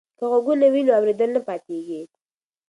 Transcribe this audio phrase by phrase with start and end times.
[0.17, 2.01] که غوږونه وي نو اوریدل نه پاتیږي.